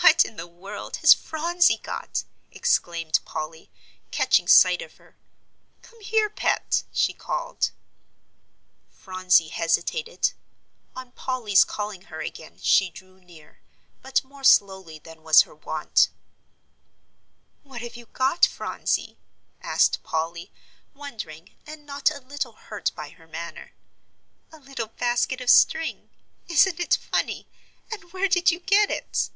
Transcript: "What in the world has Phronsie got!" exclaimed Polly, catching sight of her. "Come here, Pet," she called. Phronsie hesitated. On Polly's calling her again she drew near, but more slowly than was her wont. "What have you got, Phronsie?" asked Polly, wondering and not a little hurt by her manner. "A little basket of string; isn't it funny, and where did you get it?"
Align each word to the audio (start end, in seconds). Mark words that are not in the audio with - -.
"What 0.00 0.24
in 0.24 0.36
the 0.36 0.46
world 0.46 0.96
has 0.98 1.12
Phronsie 1.14 1.78
got!" 1.78 2.24
exclaimed 2.50 3.20
Polly, 3.24 3.70
catching 4.10 4.46
sight 4.48 4.80
of 4.82 4.96
her. 4.98 5.16
"Come 5.82 6.00
here, 6.00 6.28
Pet," 6.28 6.84
she 6.92 7.12
called. 7.12 7.70
Phronsie 8.90 9.48
hesitated. 9.48 10.32
On 10.94 11.10
Polly's 11.12 11.64
calling 11.64 12.02
her 12.02 12.20
again 12.20 12.58
she 12.60 12.90
drew 12.90 13.18
near, 13.18 13.60
but 14.02 14.22
more 14.24 14.44
slowly 14.44 14.98
than 14.98 15.22
was 15.22 15.42
her 15.42 15.54
wont. 15.54 16.10
"What 17.62 17.80
have 17.82 17.96
you 17.96 18.06
got, 18.06 18.44
Phronsie?" 18.44 19.18
asked 19.62 20.02
Polly, 20.02 20.52
wondering 20.92 21.56
and 21.66 21.86
not 21.86 22.10
a 22.10 22.20
little 22.20 22.52
hurt 22.52 22.92
by 22.94 23.10
her 23.10 23.26
manner. 23.26 23.72
"A 24.52 24.58
little 24.60 24.88
basket 24.88 25.40
of 25.40 25.50
string; 25.50 26.10
isn't 26.46 26.78
it 26.80 26.96
funny, 27.00 27.48
and 27.90 28.12
where 28.12 28.28
did 28.28 28.50
you 28.50 28.60
get 28.60 28.90
it?" 28.90 29.30